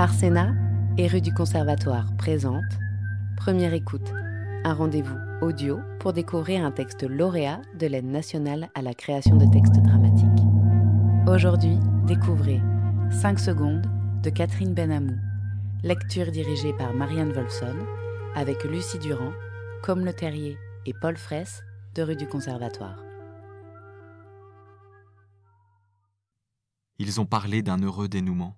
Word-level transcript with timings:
Arsena 0.00 0.54
et 0.96 1.08
rue 1.08 1.20
du 1.20 1.30
Conservatoire 1.30 2.16
présente 2.16 2.64
Première 3.36 3.74
écoute, 3.74 4.14
un 4.64 4.72
rendez-vous 4.72 5.18
audio 5.42 5.78
pour 5.98 6.14
découvrir 6.14 6.64
un 6.64 6.70
texte 6.70 7.02
lauréat 7.02 7.60
de 7.78 7.86
l'aide 7.86 8.06
nationale 8.06 8.70
à 8.74 8.80
la 8.80 8.94
création 8.94 9.36
de 9.36 9.44
textes 9.52 9.78
dramatiques. 9.82 10.46
Aujourd'hui, 11.28 11.78
découvrez 12.06 12.62
5 13.10 13.38
secondes 13.38 13.84
de 14.22 14.30
Catherine 14.30 14.72
Benamou, 14.72 15.18
lecture 15.82 16.30
dirigée 16.30 16.72
par 16.78 16.94
Marianne 16.94 17.32
Wolfson, 17.32 17.76
avec 18.34 18.64
Lucie 18.64 19.00
Durand, 19.00 19.34
Comme 19.82 20.06
le 20.06 20.14
Terrier 20.14 20.56
et 20.86 20.94
Paul 20.98 21.18
Fraisse 21.18 21.62
de 21.94 22.02
rue 22.02 22.16
du 22.16 22.26
Conservatoire. 22.26 23.04
Ils 26.98 27.20
ont 27.20 27.26
parlé 27.26 27.60
d'un 27.60 27.82
heureux 27.82 28.08
dénouement. 28.08 28.56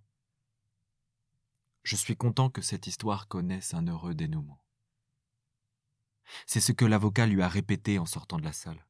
Je 1.83 1.97
suis 1.97 2.17
content 2.17 2.49
que 2.49 2.63
cette 2.63 2.87
histoire 2.87 3.27
connaisse 3.29 3.75
un 3.75 3.87
heureux 3.87 4.15
dénouement. 4.15 4.63
C'est 6.47 6.61
ce 6.61 6.73
que 6.73 6.85
l'avocat 6.85 7.27
lui 7.27 7.43
a 7.43 7.49
répété 7.49 7.99
en 7.99 8.07
sortant 8.07 8.39
de 8.39 8.45
la 8.45 8.53
salle. 8.53 8.87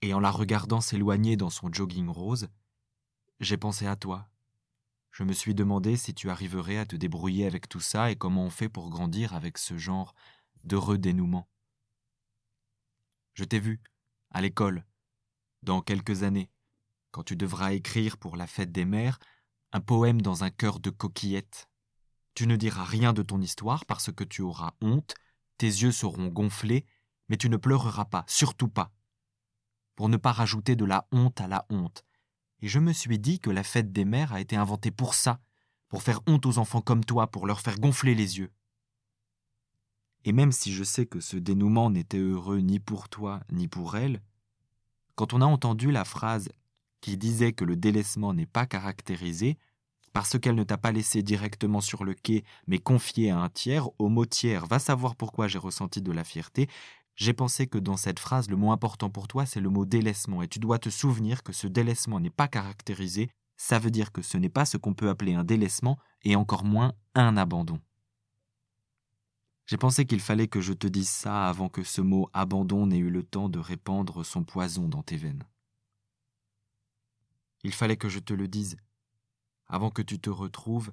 Et 0.00 0.14
en 0.14 0.20
la 0.20 0.30
regardant 0.30 0.80
s'éloigner 0.80 1.36
dans 1.36 1.50
son 1.50 1.72
jogging 1.72 2.08
rose, 2.08 2.48
j'ai 3.40 3.56
pensé 3.56 3.86
à 3.86 3.96
toi. 3.96 4.28
Je 5.10 5.24
me 5.24 5.32
suis 5.32 5.54
demandé 5.54 5.96
si 5.96 6.14
tu 6.14 6.30
arriverais 6.30 6.78
à 6.78 6.86
te 6.86 6.96
débrouiller 6.96 7.46
avec 7.46 7.68
tout 7.68 7.80
ça 7.80 8.10
et 8.10 8.16
comment 8.16 8.44
on 8.44 8.50
fait 8.50 8.68
pour 8.68 8.88
grandir 8.88 9.34
avec 9.34 9.58
ce 9.58 9.76
genre 9.76 10.14
d'heureux 10.64 10.98
dénouement. 10.98 11.48
Je 13.34 13.44
t'ai 13.44 13.58
vu, 13.58 13.82
à 14.30 14.40
l'école, 14.40 14.84
dans 15.62 15.82
quelques 15.82 16.22
années, 16.22 16.50
quand 17.10 17.24
tu 17.24 17.36
devras 17.36 17.72
écrire 17.72 18.16
pour 18.16 18.36
la 18.36 18.46
fête 18.46 18.72
des 18.72 18.84
mères 18.84 19.18
un 19.72 19.80
poème 19.80 20.20
dans 20.20 20.44
un 20.44 20.50
cœur 20.50 20.80
de 20.80 20.90
coquillettes. 20.90 21.68
Tu 22.34 22.46
ne 22.46 22.56
diras 22.56 22.84
rien 22.84 23.12
de 23.12 23.22
ton 23.22 23.40
histoire 23.40 23.84
parce 23.86 24.12
que 24.12 24.24
tu 24.24 24.42
auras 24.42 24.72
honte, 24.80 25.14
tes 25.58 25.66
yeux 25.66 25.92
seront 25.92 26.28
gonflés, 26.28 26.86
mais 27.28 27.36
tu 27.36 27.48
ne 27.48 27.56
pleureras 27.56 28.04
pas, 28.04 28.24
surtout 28.26 28.68
pas. 28.68 28.92
Pour 29.96 30.08
ne 30.08 30.16
pas 30.16 30.32
rajouter 30.32 30.76
de 30.76 30.84
la 30.84 31.06
honte 31.12 31.40
à 31.40 31.48
la 31.48 31.66
honte. 31.70 32.04
Et 32.60 32.68
je 32.68 32.78
me 32.78 32.92
suis 32.92 33.18
dit 33.18 33.40
que 33.40 33.50
la 33.50 33.62
fête 33.62 33.92
des 33.92 34.04
mères 34.04 34.32
a 34.32 34.40
été 34.40 34.56
inventée 34.56 34.90
pour 34.90 35.14
ça, 35.14 35.40
pour 35.88 36.02
faire 36.02 36.20
honte 36.26 36.46
aux 36.46 36.58
enfants 36.58 36.80
comme 36.80 37.04
toi, 37.04 37.26
pour 37.26 37.46
leur 37.46 37.60
faire 37.60 37.78
gonfler 37.78 38.14
les 38.14 38.38
yeux. 38.38 38.52
Et 40.24 40.32
même 40.32 40.52
si 40.52 40.72
je 40.72 40.84
sais 40.84 41.06
que 41.06 41.20
ce 41.20 41.36
dénouement 41.36 41.90
n'était 41.90 42.18
heureux 42.18 42.60
ni 42.60 42.78
pour 42.78 43.08
toi 43.08 43.40
ni 43.50 43.68
pour 43.68 43.96
elle, 43.96 44.22
quand 45.16 45.34
on 45.34 45.40
a 45.40 45.46
entendu 45.46 45.90
la 45.90 46.04
phrase 46.04 46.50
qui 47.02 47.18
disait 47.18 47.52
que 47.52 47.66
le 47.66 47.76
délaissement 47.76 48.32
n'est 48.32 48.46
pas 48.46 48.64
caractérisé, 48.64 49.58
parce 50.14 50.38
qu'elle 50.38 50.54
ne 50.54 50.64
t'a 50.64 50.78
pas 50.78 50.92
laissé 50.92 51.22
directement 51.22 51.80
sur 51.80 52.04
le 52.04 52.14
quai, 52.14 52.44
mais 52.66 52.78
confié 52.78 53.30
à 53.30 53.38
un 53.38 53.48
tiers, 53.50 53.88
au 53.98 54.08
mot 54.08 54.24
tiers, 54.24 54.66
va 54.66 54.78
savoir 54.78 55.16
pourquoi 55.16 55.48
j'ai 55.48 55.58
ressenti 55.58 56.00
de 56.00 56.12
la 56.12 56.24
fierté, 56.24 56.68
j'ai 57.14 57.32
pensé 57.34 57.66
que 57.66 57.78
dans 57.78 57.98
cette 57.98 58.18
phrase, 58.18 58.48
le 58.48 58.56
mot 58.56 58.72
important 58.72 59.10
pour 59.10 59.28
toi, 59.28 59.44
c'est 59.44 59.60
le 59.60 59.68
mot 59.68 59.84
délaissement, 59.84 60.42
et 60.42 60.48
tu 60.48 60.58
dois 60.58 60.78
te 60.78 60.88
souvenir 60.88 61.42
que 61.42 61.52
ce 61.52 61.66
délaissement 61.66 62.20
n'est 62.20 62.30
pas 62.30 62.48
caractérisé, 62.48 63.28
ça 63.56 63.78
veut 63.78 63.90
dire 63.90 64.12
que 64.12 64.22
ce 64.22 64.38
n'est 64.38 64.48
pas 64.48 64.64
ce 64.64 64.76
qu'on 64.76 64.94
peut 64.94 65.08
appeler 65.08 65.34
un 65.34 65.44
délaissement, 65.44 65.98
et 66.22 66.36
encore 66.36 66.64
moins 66.64 66.94
un 67.14 67.36
abandon. 67.36 67.80
J'ai 69.66 69.76
pensé 69.76 70.06
qu'il 70.06 70.20
fallait 70.20 70.48
que 70.48 70.60
je 70.60 70.72
te 70.72 70.86
dise 70.86 71.08
ça 71.08 71.48
avant 71.48 71.68
que 71.68 71.82
ce 71.82 72.00
mot 72.00 72.28
abandon 72.32 72.86
n'ait 72.86 72.98
eu 72.98 73.10
le 73.10 73.22
temps 73.22 73.48
de 73.48 73.58
répandre 73.58 74.24
son 74.24 74.44
poison 74.44 74.88
dans 74.88 75.02
tes 75.02 75.16
veines. 75.16 75.44
Il 77.64 77.72
fallait 77.72 77.96
que 77.96 78.08
je 78.08 78.18
te 78.18 78.34
le 78.34 78.48
dise, 78.48 78.76
avant 79.66 79.90
que 79.90 80.02
tu 80.02 80.18
te 80.18 80.30
retrouves 80.30 80.92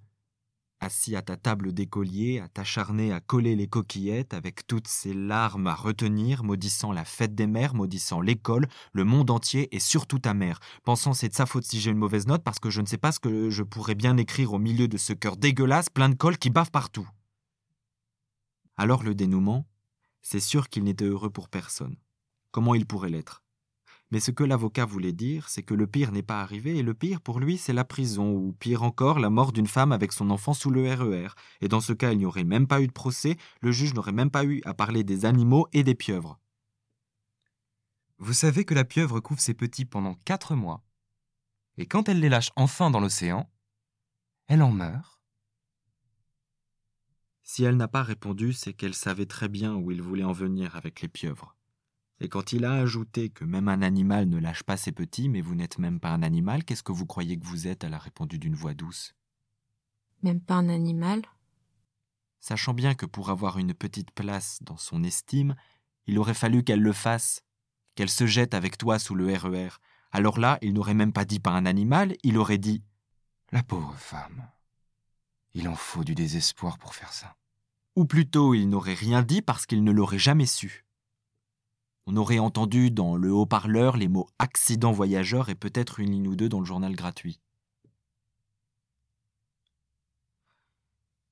assis 0.80 1.16
à 1.16 1.22
ta 1.22 1.36
table 1.36 1.74
d'écolier, 1.74 2.40
à 2.40 2.48
t'acharner 2.48 3.12
à 3.12 3.20
coller 3.20 3.56
les 3.56 3.68
coquillettes, 3.68 4.34
avec 4.34 4.66
toutes 4.66 4.88
ces 4.88 5.14
larmes 5.14 5.68
à 5.68 5.76
retenir, 5.76 6.44
maudissant 6.44 6.92
la 6.92 7.06
fête 7.06 7.36
des 7.36 7.48
mères, 7.48 7.76
maudissant 7.76 8.22
l'école, 8.22 8.68
le 8.94 9.04
monde 9.04 9.30
entier 9.30 9.74
et 9.76 9.80
surtout 9.80 10.20
ta 10.20 10.34
mère, 10.34 10.60
pensant 10.84 11.14
c'est 11.14 11.30
de 11.30 11.34
sa 11.34 11.46
faute 11.46 11.66
si 11.66 11.80
j'ai 11.80 11.92
une 11.92 11.98
mauvaise 11.98 12.28
note 12.28 12.44
parce 12.44 12.60
que 12.60 12.70
je 12.70 12.82
ne 12.82 12.86
sais 12.86 12.98
pas 12.98 13.12
ce 13.12 13.20
que 13.20 13.50
je 13.50 13.64
pourrais 13.64 13.96
bien 13.96 14.18
écrire 14.18 14.54
au 14.54 14.60
milieu 14.60 14.88
de 14.88 14.98
ce 14.98 15.14
cœur 15.14 15.38
dégueulasse 15.38 15.90
plein 15.90 16.10
de 16.10 16.16
colle 16.16 16.38
qui 16.38 16.50
bave 16.50 16.72
partout. 16.72 17.08
Alors 18.78 19.04
le 19.04 19.16
dénouement, 19.16 19.68
c'est 20.22 20.40
sûr 20.40 20.70
qu'il 20.70 20.84
n'était 20.84 21.06
heureux 21.06 21.30
pour 21.30 21.50
personne. 21.50 21.98
Comment 22.52 22.76
il 22.76 22.86
pourrait 22.86 23.10
l'être? 23.10 23.44
Mais 24.12 24.20
ce 24.20 24.32
que 24.32 24.44
l'avocat 24.44 24.86
voulait 24.86 25.14
dire, 25.14 25.50
c'est 25.50 25.62
que 25.62 25.76
le 25.76 25.86
pire 25.86 26.12
n'est 26.12 26.24
pas 26.24 26.42
arrivé, 26.42 26.78
et 26.78 26.84
le 26.84 26.96
pire 26.96 27.22
pour 27.22 27.40
lui, 27.40 27.58
c'est 27.58 27.74
la 27.74 27.86
prison, 27.86 28.32
ou 28.32 28.54
pire 28.54 28.82
encore, 28.82 29.20
la 29.20 29.30
mort 29.30 29.52
d'une 29.52 29.68
femme 29.68 29.92
avec 29.92 30.12
son 30.12 30.32
enfant 30.32 30.54
sous 30.54 30.72
le 30.72 30.92
RER. 30.92 31.28
E 31.28 31.30
et 31.62 31.68
dans 31.68 31.82
ce 31.82 31.94
cas, 31.94 32.12
il 32.12 32.18
n'y 32.18 32.26
aurait 32.26 32.44
même 32.44 32.68
pas 32.68 32.82
eu 32.82 32.88
de 32.88 32.92
procès, 32.92 33.38
le 33.62 33.72
juge 33.72 33.94
n'aurait 33.94 34.12
même 34.12 34.32
pas 34.32 34.46
eu 34.46 34.62
à 34.66 34.74
parler 34.74 35.04
des 35.04 35.26
animaux 35.26 35.68
et 35.74 35.84
des 35.84 35.96
pieuvres. 35.96 36.40
Vous 38.18 38.34
savez 38.34 38.66
que 38.66 38.74
la 38.74 38.84
pieuvre 38.84 39.20
couvre 39.20 39.40
ses 39.40 39.54
petits 39.54 39.86
pendant 39.86 40.16
quatre 40.26 40.56
mois, 40.56 40.84
et 41.78 41.86
quand 41.86 42.10
elle 42.10 42.20
les 42.20 42.30
lâche 42.30 42.52
enfin 42.56 42.90
dans 42.90 43.00
l'océan, 43.00 43.50
elle 44.48 44.64
en 44.64 44.72
meurt. 44.72 45.22
Si 47.44 47.64
elle 47.64 47.78
n'a 47.78 47.88
pas 47.88 48.04
répondu, 48.04 48.54
c'est 48.54 48.74
qu'elle 48.74 48.94
savait 48.94 49.26
très 49.26 49.48
bien 49.48 49.76
où 49.76 49.90
il 49.90 50.02
voulait 50.02 50.24
en 50.24 50.34
venir 50.34 50.76
avec 50.76 51.02
les 51.02 51.08
pieuvres. 51.08 51.56
Et 52.22 52.28
quand 52.28 52.52
il 52.52 52.66
a 52.66 52.74
ajouté 52.74 53.30
que 53.30 53.46
même 53.46 53.70
un 53.70 53.82
animal 53.82 54.28
ne 54.28 54.40
lâche 54.40 54.64
pas 54.64 54.78
ses 54.78 54.92
petits, 54.92 55.30
mais 55.30 55.42
vous 55.42 55.56
n'êtes 55.56 55.78
même 55.78 56.00
pas 56.00 56.10
un 56.10 56.22
animal, 56.22 56.66
qu'est-ce 56.66 56.84
que 56.84 56.92
vous 56.92 57.06
croyez 57.06 57.40
que 57.40 57.46
vous 57.46 57.68
êtes? 57.68 57.84
Elle 57.84 57.94
a 57.94 58.00
répondu 58.00 58.40
d'une 58.40 58.56
voix 58.56 58.74
douce. 58.74 59.16
Même 60.22 60.42
pas 60.42 60.56
un 60.56 60.70
animal 60.70 61.22
Sachant 62.42 62.74
bien 62.74 62.96
que 62.96 63.06
pour 63.06 63.30
avoir 63.30 63.58
une 63.58 63.74
petite 63.74 64.12
place 64.12 64.60
dans 64.62 64.78
son 64.78 65.04
estime, 65.04 65.56
il 66.08 66.18
aurait 66.20 66.34
fallu 66.34 66.64
qu'elle 66.64 66.82
le 66.82 66.94
fasse, 66.94 67.44
qu'elle 67.96 68.10
se 68.10 68.26
jette 68.26 68.54
avec 68.54 68.78
toi 68.78 68.98
sous 68.98 69.16
le 69.16 69.34
RER. 69.34 69.68
E 69.68 69.70
Alors 70.12 70.40
là, 70.40 70.58
il 70.62 70.74
n'aurait 70.74 70.94
même 70.94 71.14
pas 71.14 71.26
dit 71.26 71.40
pas 71.40 71.52
un 71.52 71.66
animal, 71.66 72.16
il 72.24 72.38
aurait 72.38 72.58
dit 72.58 72.82
La 73.52 73.62
pauvre 73.62 73.96
femme. 73.96 74.50
Il 75.54 75.68
en 75.68 75.76
faut 75.76 76.04
du 76.04 76.16
désespoir 76.16 76.78
pour 76.78 76.96
faire 76.96 77.12
ça. 77.12 77.36
Ou 77.96 78.06
plutôt, 78.06 78.54
il 78.54 78.70
n'aurait 78.70 78.94
rien 78.94 79.22
dit 79.22 79.42
parce 79.42 79.66
qu'il 79.66 79.84
ne 79.84 79.92
l'aurait 79.92 80.20
jamais 80.20 80.46
su. 80.46 80.86
On 82.12 82.18
aurait 82.18 82.40
entendu 82.40 82.90
dans 82.90 83.16
le 83.16 83.32
haut-parleur 83.32 83.96
les 83.96 84.08
mots 84.08 84.28
accident 84.40 84.92
voyageur 84.92 85.50
et 85.50 85.56
peut-être 85.56 86.00
une 86.00 86.10
ligne 86.10 86.28
ou 86.28 86.36
deux 86.36 86.50
dans 86.50 86.60
le 86.60 86.66
journal 86.66 86.96
gratuit. 86.96 87.40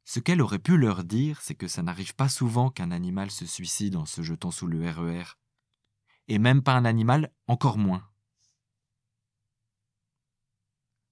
Ce 0.06 0.20
qu'elle 0.20 0.40
aurait 0.40 0.60
pu 0.60 0.78
leur 0.78 1.04
dire, 1.04 1.42
c'est 1.42 1.56
que 1.56 1.68
ça 1.68 1.82
n'arrive 1.82 2.14
pas 2.14 2.30
souvent 2.30 2.70
qu'un 2.70 2.92
animal 2.92 3.32
se 3.32 3.48
suicide 3.48 3.96
en 3.96 4.06
se 4.06 4.22
jetant 4.22 4.52
sous 4.52 4.68
le 4.68 4.88
RER. 4.88 5.24
E 5.24 5.24
et 6.28 6.38
même 6.38 6.62
pas 6.62 6.74
un 6.74 6.86
animal, 6.86 7.34
encore 7.48 7.80
moins. 7.80 8.08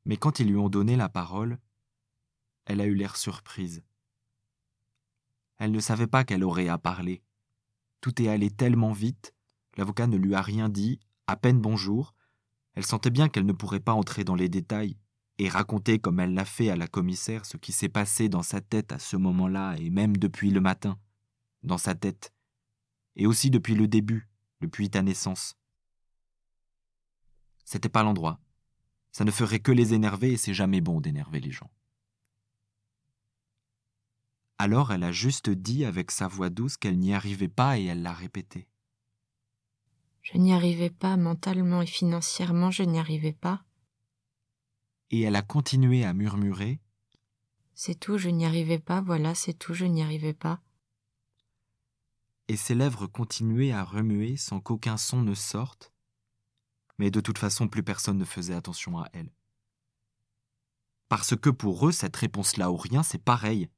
Mais 0.06 0.18
quand 0.18 0.40
ils 0.40 0.48
lui 0.48 0.58
ont 0.58 0.70
donné 0.70 0.96
la 0.96 1.10
parole, 1.10 1.58
elle 2.66 2.82
a 2.82 2.86
eu 2.86 2.94
l'air 2.94 3.18
surprise. 3.18 3.84
Elle 5.58 5.72
ne 5.72 5.80
savait 5.80 6.06
pas 6.06 6.24
qu'elle 6.24 6.44
aurait 6.44 6.68
à 6.68 6.78
parler. 6.78 7.24
Tout 8.00 8.22
est 8.22 8.28
allé 8.28 8.52
tellement 8.52 8.92
vite 8.92 9.32
L'avocat 9.78 10.08
ne 10.08 10.18
lui 10.18 10.36
a 10.36 10.42
rien 10.42 10.70
dit, 10.70 11.00
à 11.28 11.36
peine 11.36 11.60
bonjour. 11.60 12.14
Elle 12.74 12.86
sentait 12.86 13.10
bien 13.10 13.30
qu'elle 13.30 13.46
ne 13.46 13.54
pourrait 13.54 13.80
pas 13.80 13.94
entrer 13.94 14.24
dans 14.24 14.36
les 14.36 14.50
détails 14.50 14.98
et 15.38 15.50
raconter 15.50 16.00
comme 16.00 16.20
elle 16.20 16.34
l'a 16.34 16.46
fait 16.46 16.70
à 16.70 16.76
la 16.76 16.88
commissaire 16.88 17.46
ce 17.46 17.58
qui 17.58 17.72
s'est 17.72 17.90
passé 17.90 18.30
dans 18.30 18.44
sa 18.44 18.62
tête 18.62 18.92
à 18.92 19.00
ce 19.00 19.18
moment-là 19.18 19.76
et 19.76 19.90
même 19.90 20.16
depuis 20.18 20.50
le 20.52 20.62
matin. 20.62 20.98
Dans 21.64 21.78
sa 21.78 21.96
tête. 21.96 22.34
Et 23.16 23.28
aussi 23.28 23.50
depuis 23.50 23.76
le 23.76 23.88
début, 23.88 24.30
depuis 24.62 24.90
ta 24.90 25.02
naissance. 25.02 25.56
C'était 27.66 27.90
pas 27.90 28.04
l'endroit. 28.04 28.40
Ça 29.12 29.24
ne 29.24 29.32
ferait 29.32 29.60
que 29.60 29.72
les 29.72 29.94
énerver 29.94 30.34
et 30.34 30.38
c'est 30.38 30.54
jamais 30.54 30.82
bon 30.82 31.02
d'énerver 31.02 31.40
les 31.40 31.52
gens. 31.52 31.72
Alors 34.58 34.94
elle 34.94 35.04
a 35.04 35.12
juste 35.12 35.50
dit 35.50 35.84
avec 35.84 36.12
sa 36.12 36.28
voix 36.28 36.50
douce 36.50 36.78
qu'elle 36.78 37.00
n'y 37.00 37.14
arrivait 37.14 37.50
pas 37.50 37.78
et 37.78 37.86
elle 37.86 38.04
l'a 38.04 38.14
répété. 38.14 38.68
Je 40.26 40.40
n'y 40.40 40.54
arrivais 40.54 40.90
pas 40.90 41.18
mentalement 41.18 41.84
et 41.84 41.86
financièrement, 41.86 42.72
je 42.72 42.82
n'y 42.82 42.98
arrivais 42.98 43.32
pas. 43.32 43.64
Et 45.12 45.22
elle 45.22 45.36
a 45.36 45.44
continué 45.44 46.04
à 46.04 46.14
murmurer. 46.14 46.82
C'est 47.76 48.00
tout, 48.00 48.18
je 48.18 48.30
n'y 48.30 48.44
arrivais 48.44 48.80
pas, 48.80 49.02
voilà, 49.02 49.36
c'est 49.36 49.54
tout, 49.54 49.76
je 49.76 49.86
n'y 49.86 50.02
arrivais 50.02 50.34
pas. 50.34 50.62
Et 52.48 52.58
ses 52.58 52.74
lèvres 52.74 53.06
continuaient 53.06 53.72
à 53.72 53.84
remuer 53.84 54.36
sans 54.36 54.60
qu'aucun 54.60 54.98
son 54.98 55.22
ne 55.22 55.36
sorte, 55.36 55.94
mais 56.98 57.12
de 57.12 57.22
toute 57.22 57.38
façon 57.38 57.68
plus 57.68 57.84
personne 57.84 58.18
ne 58.18 58.26
faisait 58.26 58.56
attention 58.56 58.98
à 58.98 59.08
elle. 59.14 59.32
Parce 61.08 61.36
que 61.36 61.52
pour 61.52 61.88
eux, 61.88 61.92
cette 61.92 62.16
réponse-là 62.16 62.72
ou 62.72 62.78
rien, 62.78 63.04
c'est 63.04 63.24
pareil. 63.24 63.70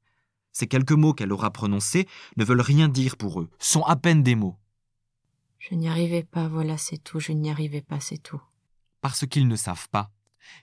Ces 0.52 0.66
quelques 0.66 0.92
mots 0.92 1.12
qu'elle 1.12 1.32
aura 1.32 1.50
prononcés 1.50 2.08
ne 2.38 2.44
veulent 2.44 2.62
rien 2.62 2.88
dire 2.88 3.18
pour 3.18 3.38
eux, 3.38 3.50
sont 3.58 3.82
à 3.82 3.96
peine 3.96 4.22
des 4.22 4.34
mots. 4.34 4.58
Je 5.58 5.74
n'y 5.74 5.88
arrivais 5.88 6.22
pas, 6.22 6.48
voilà, 6.48 6.78
c'est 6.78 6.98
tout, 6.98 7.20
je 7.20 7.32
n'y 7.32 7.50
arrivais 7.50 7.82
pas, 7.82 8.00
c'est 8.00 8.18
tout. 8.18 8.40
Parce 9.00 9.26
qu'ils 9.26 9.48
ne 9.48 9.56
savent 9.56 9.88
pas. 9.88 10.10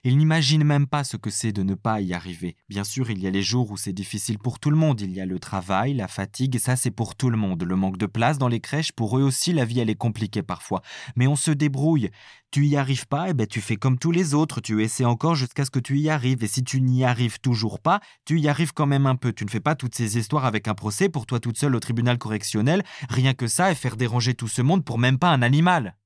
Il 0.04 0.16
n'imagine 0.16 0.64
même 0.64 0.86
pas 0.86 1.04
ce 1.04 1.16
que 1.16 1.30
c'est 1.30 1.52
de 1.52 1.62
ne 1.62 1.74
pas 1.74 2.00
y 2.00 2.14
arriver. 2.14 2.56
Bien 2.68 2.84
sûr, 2.84 3.10
il 3.10 3.18
y 3.18 3.26
a 3.26 3.30
les 3.30 3.42
jours 3.42 3.70
où 3.70 3.76
c'est 3.76 3.92
difficile 3.92 4.38
pour 4.38 4.58
tout 4.58 4.70
le 4.70 4.76
monde. 4.76 5.00
Il 5.00 5.12
y 5.12 5.20
a 5.20 5.26
le 5.26 5.38
travail, 5.38 5.94
la 5.94 6.08
fatigue, 6.08 6.58
ça 6.58 6.76
c'est 6.76 6.90
pour 6.90 7.14
tout 7.14 7.30
le 7.30 7.36
monde. 7.36 7.62
Le 7.62 7.76
manque 7.76 7.98
de 7.98 8.06
place 8.06 8.38
dans 8.38 8.48
les 8.48 8.60
crèches, 8.60 8.92
pour 8.92 9.18
eux 9.18 9.22
aussi, 9.22 9.52
la 9.52 9.64
vie 9.64 9.80
elle 9.80 9.90
est 9.90 9.94
compliquée 9.94 10.42
parfois. 10.42 10.82
Mais 11.16 11.26
on 11.26 11.36
se 11.36 11.50
débrouille. 11.50 12.10
Tu 12.50 12.66
y 12.66 12.76
arrives 12.76 13.06
pas, 13.06 13.26
et 13.26 13.30
eh 13.30 13.34
ben 13.34 13.46
tu 13.46 13.60
fais 13.60 13.76
comme 13.76 13.98
tous 13.98 14.12
les 14.12 14.32
autres. 14.32 14.60
Tu 14.60 14.82
essaies 14.82 15.04
encore 15.04 15.34
jusqu'à 15.34 15.64
ce 15.64 15.70
que 15.70 15.80
tu 15.80 15.98
y 15.98 16.08
arrives. 16.08 16.42
Et 16.42 16.48
si 16.48 16.62
tu 16.62 16.80
n'y 16.80 17.04
arrives 17.04 17.40
toujours 17.40 17.80
pas, 17.80 18.00
tu 18.24 18.40
y 18.40 18.48
arrives 18.48 18.72
quand 18.72 18.86
même 18.86 19.06
un 19.06 19.16
peu. 19.16 19.32
Tu 19.32 19.44
ne 19.44 19.50
fais 19.50 19.60
pas 19.60 19.74
toutes 19.74 19.94
ces 19.94 20.16
histoires 20.16 20.44
avec 20.44 20.68
un 20.68 20.74
procès 20.74 21.08
pour 21.08 21.26
toi 21.26 21.40
toute 21.40 21.58
seule 21.58 21.74
au 21.74 21.80
tribunal 21.80 22.18
correctionnel. 22.18 22.82
Rien 23.10 23.34
que 23.34 23.46
ça 23.46 23.72
et 23.72 23.74
faire 23.74 23.96
déranger 23.96 24.34
tout 24.34 24.48
ce 24.48 24.62
monde 24.62 24.84
pour 24.84 24.98
même 24.98 25.18
pas 25.18 25.30
un 25.30 25.42
animal. 25.42 25.96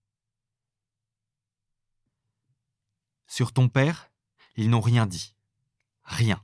Sur 3.31 3.53
ton 3.53 3.69
père, 3.69 4.11
ils 4.57 4.69
n'ont 4.69 4.81
rien 4.81 5.07
dit. 5.07 5.37
Rien. 6.03 6.43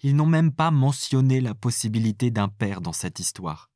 Ils 0.00 0.16
n'ont 0.16 0.24
même 0.24 0.50
pas 0.50 0.70
mentionné 0.70 1.42
la 1.42 1.54
possibilité 1.54 2.30
d'un 2.30 2.48
père 2.48 2.80
dans 2.80 2.94
cette 2.94 3.20
histoire. 3.20 3.70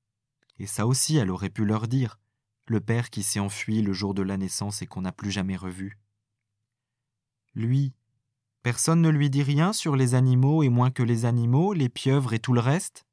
Et 0.58 0.66
ça 0.66 0.86
aussi, 0.86 1.16
elle 1.18 1.30
aurait 1.30 1.50
pu 1.50 1.66
leur 1.66 1.86
dire, 1.86 2.18
le 2.64 2.80
père 2.80 3.10
qui 3.10 3.22
s'est 3.22 3.40
enfui 3.40 3.82
le 3.82 3.92
jour 3.92 4.14
de 4.14 4.22
la 4.22 4.38
naissance 4.38 4.80
et 4.80 4.86
qu'on 4.86 5.02
n'a 5.02 5.12
plus 5.12 5.30
jamais 5.30 5.54
revu. 5.54 5.98
Lui, 7.54 7.92
personne 8.62 9.02
ne 9.02 9.10
lui 9.10 9.28
dit 9.28 9.42
rien 9.42 9.74
sur 9.74 9.96
les 9.96 10.14
animaux 10.14 10.62
et 10.62 10.70
moins 10.70 10.90
que 10.90 11.02
les 11.02 11.26
animaux, 11.26 11.74
les 11.74 11.90
pieuvres 11.90 12.32
et 12.32 12.38
tout 12.38 12.54
le 12.54 12.60
reste? 12.60 13.04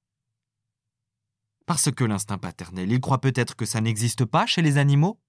Parce 1.66 1.92
que 1.92 2.06
l'instinct 2.06 2.38
paternel, 2.38 2.94
il 2.94 3.02
croit 3.02 3.20
peut-être 3.20 3.58
que 3.58 3.66
ça 3.66 3.82
n'existe 3.82 4.24
pas 4.24 4.46
chez 4.46 4.62
les 4.62 4.78
animaux? 4.78 5.20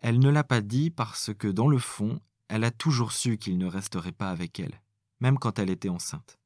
Elle 0.00 0.18
ne 0.18 0.30
l'a 0.30 0.44
pas 0.44 0.60
dit 0.60 0.90
parce 0.90 1.32
que, 1.34 1.48
dans 1.48 1.68
le 1.68 1.78
fond, 1.78 2.20
elle 2.48 2.64
a 2.64 2.70
toujours 2.70 3.12
su 3.12 3.38
qu'il 3.38 3.58
ne 3.58 3.66
resterait 3.66 4.12
pas 4.12 4.30
avec 4.30 4.58
elle, 4.58 4.80
même 5.20 5.38
quand 5.38 5.58
elle 5.58 5.70
était 5.70 5.88
enceinte. 5.88 6.38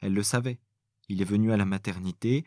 Elle 0.00 0.14
le 0.14 0.22
savait. 0.22 0.60
Il 1.08 1.20
est 1.20 1.26
venu 1.26 1.52
à 1.52 1.56
la 1.56 1.64
maternité, 1.64 2.44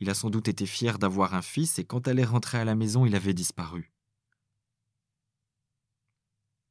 il 0.00 0.10
a 0.10 0.14
sans 0.14 0.30
doute 0.30 0.48
été 0.48 0.66
fier 0.66 0.98
d'avoir 0.98 1.34
un 1.34 1.42
fils, 1.42 1.78
et 1.78 1.84
quand 1.84 2.08
elle 2.08 2.18
est 2.18 2.24
rentrée 2.24 2.58
à 2.58 2.64
la 2.64 2.74
maison, 2.74 3.06
il 3.06 3.14
avait 3.14 3.34
disparu. 3.34 3.92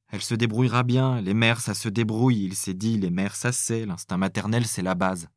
Elle 0.07 0.21
se 0.21 0.35
débrouillera 0.35 0.83
bien, 0.83 1.21
les 1.21 1.33
mères, 1.33 1.61
ça 1.61 1.73
se 1.73 1.89
débrouille, 1.89 2.43
il 2.43 2.55
s'est 2.55 2.75
dit, 2.75 2.99
les 2.99 3.09
mères, 3.09 3.35
ça 3.35 3.51
c'est, 3.51 3.85
l'instinct 3.85 4.17
maternel, 4.17 4.67
c'est 4.67 4.83
la 4.83 4.95
base. 4.95 5.29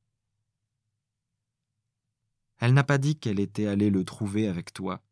Elle 2.58 2.74
n'a 2.74 2.84
pas 2.84 2.98
dit 2.98 3.16
qu'elle 3.16 3.40
était 3.40 3.66
allée 3.66 3.90
le 3.90 4.04
trouver 4.04 4.48
avec 4.48 4.72
toi, 4.72 5.02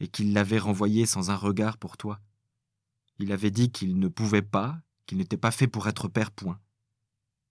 et 0.00 0.08
qu'il 0.08 0.32
l'avait 0.32 0.58
renvoyé 0.58 1.06
sans 1.06 1.30
un 1.30 1.36
regard 1.36 1.76
pour 1.76 1.96
toi. 1.96 2.20
Il 3.18 3.32
avait 3.32 3.50
dit 3.50 3.70
qu'il 3.70 3.98
ne 3.98 4.08
pouvait 4.08 4.42
pas, 4.42 4.80
qu'il 5.06 5.18
n'était 5.18 5.36
pas 5.36 5.50
fait 5.50 5.68
pour 5.68 5.86
être 5.88 6.08
père 6.08 6.30
point, 6.30 6.58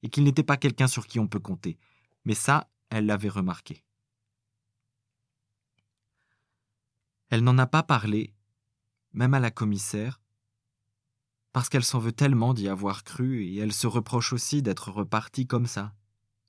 et 0.01 0.09
qu'il 0.09 0.23
n'était 0.23 0.43
pas 0.43 0.57
quelqu'un 0.57 0.87
sur 0.87 1.05
qui 1.05 1.19
on 1.19 1.27
peut 1.27 1.39
compter. 1.39 1.77
Mais 2.25 2.33
ça, 2.33 2.69
elle 2.89 3.05
l'avait 3.05 3.29
remarqué. 3.29 3.83
Elle 7.29 7.43
n'en 7.43 7.59
a 7.59 7.67
pas 7.67 7.83
parlé, 7.83 8.33
même 9.13 9.35
à 9.35 9.39
la 9.39 9.51
commissaire, 9.51 10.19
parce 11.53 11.69
qu'elle 11.69 11.83
s'en 11.83 11.99
veut 11.99 12.11
tellement 12.11 12.55
d'y 12.55 12.67
avoir 12.67 13.03
cru, 13.03 13.43
et 13.43 13.57
elle 13.57 13.73
se 13.73 13.85
reproche 13.85 14.33
aussi 14.33 14.63
d'être 14.63 14.89
repartie 14.89 15.45
comme 15.45 15.67
ça, 15.67 15.93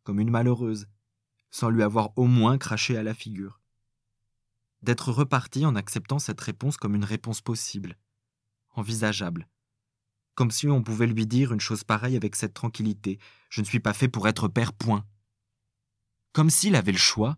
comme 0.02 0.20
une 0.20 0.30
malheureuse, 0.30 0.86
sans 1.50 1.68
lui 1.68 1.82
avoir 1.82 2.16
au 2.16 2.26
moins 2.26 2.56
craché 2.56 2.96
à 2.96 3.02
la 3.02 3.12
figure 3.12 3.59
d'être 4.82 5.12
reparti 5.12 5.66
en 5.66 5.76
acceptant 5.76 6.18
cette 6.18 6.40
réponse 6.40 6.76
comme 6.76 6.94
une 6.94 7.04
réponse 7.04 7.40
possible, 7.40 7.96
envisageable. 8.70 9.48
Comme 10.34 10.50
si 10.50 10.68
on 10.68 10.82
pouvait 10.82 11.06
lui 11.06 11.26
dire 11.26 11.52
une 11.52 11.60
chose 11.60 11.84
pareille 11.84 12.16
avec 12.16 12.36
cette 12.36 12.54
tranquillité. 12.54 13.18
Je 13.50 13.60
ne 13.60 13.66
suis 13.66 13.80
pas 13.80 13.92
fait 13.92 14.08
pour 14.08 14.26
être 14.28 14.48
père, 14.48 14.72
point. 14.72 15.04
Comme 16.32 16.50
s'il 16.50 16.76
avait 16.76 16.92
le 16.92 16.98
choix. 16.98 17.36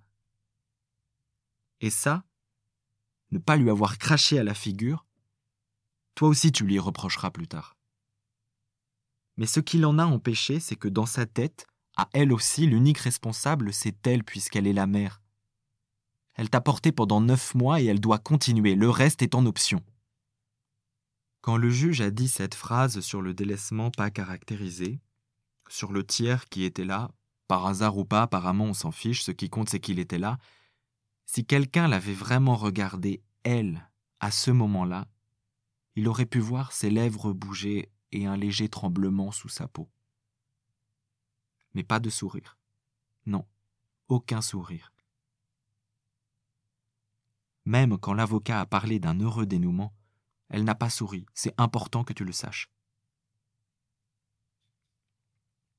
Et 1.81 1.91
ça, 1.91 2.25
ne 3.33 3.39
pas 3.39 3.57
lui 3.57 3.71
avoir 3.71 3.99
craché 3.99 4.39
à 4.39 4.45
la 4.45 4.55
figure, 4.55 5.07
toi 6.15 6.29
aussi 6.29 6.53
tu 6.53 6.65
lui 6.65 6.79
reprocheras 6.79 7.31
plus 7.31 7.49
tard. 7.49 7.77
Mais 9.37 9.47
ce 9.47 9.61
qui 9.61 9.79
l'en 9.79 9.99
a 9.99 10.05
empêché, 10.05 10.61
c'est 10.61 10.77
que 10.77 10.89
dans 10.89 11.07
sa 11.07 11.25
tête, 11.25 11.67
à 11.97 12.09
elle 12.13 12.33
aussi, 12.33 12.67
l'unique 12.67 12.99
responsable, 12.99 13.73
c'est 13.73 14.07
elle 14.07 14.25
puisqu'elle 14.25 14.67
est 14.67 14.73
la 14.73 14.87
mère. 14.87 15.22
Elle 16.35 16.51
t'a 16.51 16.61
porté 16.61 16.93
pendant 16.93 17.21
neuf 17.21 17.55
mois 17.55 17.81
et 17.81 17.87
elle 17.87 18.01
doit 18.01 18.19
continuer, 18.19 18.75
le 18.75 18.89
reste 18.89 19.23
est 19.23 19.35
en 19.35 19.45
option. 19.47 19.83
Quand 21.43 21.57
le 21.57 21.71
juge 21.71 22.01
a 22.01 22.11
dit 22.11 22.29
cette 22.29 22.55
phrase 22.55 23.01
sur 23.01 23.21
le 23.21 23.35
délaissement 23.35 23.91
pas 23.91 24.11
caractérisé, 24.11 25.01
sur 25.69 25.93
le 25.93 26.07
tiers 26.07 26.49
qui 26.49 26.65
était 26.65 26.85
là, 26.85 27.11
par 27.49 27.67
hasard 27.67 27.99
ou 27.99 28.05
pas, 28.05 28.23
apparemment 28.23 28.67
on 28.67 28.75
s'en 28.75 28.93
fiche, 28.93 29.23
ce 29.23 29.33
qui 29.33 29.51
compte 29.51 29.69
c'est 29.69 29.81
qu'il 29.81 29.99
était 29.99 30.19
là, 30.19 30.39
si 31.27 31.45
quelqu'un 31.45 31.89
l'avait 31.89 32.15
vraiment 32.15 32.57
regardé, 32.57 33.23
elle, 33.43 33.89
à 34.21 34.31
ce 34.31 34.51
moment-là, 34.51 35.09
il 35.97 36.09
aurait 36.09 36.27
pu 36.27 36.39
voir 36.39 36.73
ses 36.73 36.91
lèvres 36.91 37.33
bouger 37.33 37.91
et 38.13 38.27
un 38.27 38.37
léger 38.37 38.69
tremblement 38.69 39.33
sous 39.33 39.49
sa 39.49 39.67
peau. 39.67 39.89
Mais 41.75 41.83
pas 41.83 42.01
de 42.01 42.11
sourire. 42.11 42.59
Non, 43.27 43.47
aucun 44.09 44.43
sourire. 44.43 44.93
Même 47.65 47.99
quand 47.99 48.15
l'avocat 48.15 48.61
a 48.61 48.67
parlé 48.67 48.99
d'un 48.99 49.19
heureux 49.21 49.47
dénouement, 49.47 49.95
elle 50.49 50.65
n'a 50.65 50.75
pas 50.75 50.91
souri, 50.91 51.27
c'est 51.35 51.55
important 51.59 52.05
que 52.05 52.13
tu 52.13 52.25
le 52.25 52.33
saches. 52.33 52.71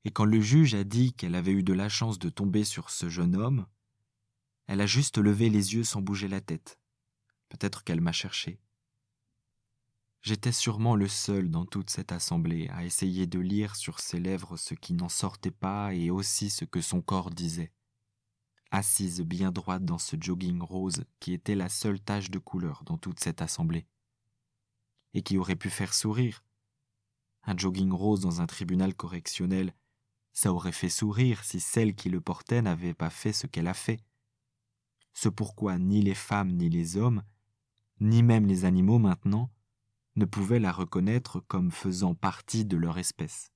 Et 0.04 0.10
quand 0.10 0.24
le 0.24 0.40
juge 0.40 0.74
a 0.74 0.84
dit 0.84 1.14
qu'elle 1.14 1.34
avait 1.34 1.52
eu 1.52 1.62
de 1.62 1.72
la 1.72 1.88
chance 1.88 2.18
de 2.18 2.28
tomber 2.28 2.64
sur 2.64 2.90
ce 2.90 3.08
jeune 3.08 3.36
homme, 3.36 3.66
elle 4.66 4.80
a 4.80 4.86
juste 4.86 5.18
levé 5.18 5.50
les 5.50 5.74
yeux 5.74 5.84
sans 5.84 6.02
bouger 6.02 6.28
la 6.28 6.40
tête. 6.40 6.78
Peut-être 7.48 7.84
qu'elle 7.84 8.00
m'a 8.00 8.12
cherché. 8.12 8.60
J'étais 10.22 10.52
sûrement 10.52 10.96
le 10.96 11.06
seul 11.06 11.50
dans 11.50 11.66
toute 11.66 11.90
cette 11.90 12.10
assemblée 12.10 12.68
à 12.68 12.84
essayer 12.84 13.26
de 13.26 13.38
lire 13.38 13.76
sur 13.76 14.00
ses 14.00 14.18
lèvres 14.18 14.56
ce 14.56 14.74
qui 14.74 14.94
n'en 14.94 15.10
sortait 15.10 15.50
pas 15.50 15.92
et 15.94 16.10
aussi 16.10 16.48
ce 16.48 16.64
que 16.64 16.80
son 16.80 17.02
corps 17.02 17.30
disait 17.30 17.72
assise 18.74 19.20
bien 19.20 19.52
droite 19.52 19.84
dans 19.84 19.98
ce 19.98 20.16
jogging 20.20 20.60
rose 20.60 21.04
qui 21.20 21.32
était 21.32 21.54
la 21.54 21.68
seule 21.68 22.00
tache 22.00 22.30
de 22.30 22.40
couleur 22.40 22.82
dans 22.84 22.98
toute 22.98 23.20
cette 23.20 23.40
assemblée, 23.40 23.86
et 25.14 25.22
qui 25.22 25.38
aurait 25.38 25.54
pu 25.54 25.70
faire 25.70 25.94
sourire. 25.94 26.44
Un 27.44 27.56
jogging 27.56 27.92
rose 27.92 28.20
dans 28.20 28.40
un 28.40 28.46
tribunal 28.46 28.94
correctionnel, 28.94 29.74
ça 30.32 30.52
aurait 30.52 30.72
fait 30.72 30.88
sourire 30.88 31.44
si 31.44 31.60
celle 31.60 31.94
qui 31.94 32.10
le 32.10 32.20
portait 32.20 32.62
n'avait 32.62 32.94
pas 32.94 33.10
fait 33.10 33.32
ce 33.32 33.46
qu'elle 33.46 33.68
a 33.68 33.74
fait. 33.74 34.00
Ce 35.12 35.28
pourquoi 35.28 35.78
ni 35.78 36.02
les 36.02 36.14
femmes 36.14 36.50
ni 36.50 36.68
les 36.68 36.96
hommes, 36.96 37.22
ni 38.00 38.24
même 38.24 38.46
les 38.46 38.64
animaux 38.64 38.98
maintenant, 38.98 39.52
ne 40.16 40.24
pouvaient 40.24 40.58
la 40.58 40.72
reconnaître 40.72 41.38
comme 41.46 41.70
faisant 41.70 42.16
partie 42.16 42.64
de 42.64 42.76
leur 42.76 42.98
espèce. 42.98 43.52